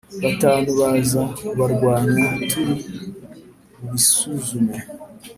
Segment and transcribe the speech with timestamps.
[0.23, 2.75] batanu baza kubarwanya Turi
[3.77, 4.77] bubisuzume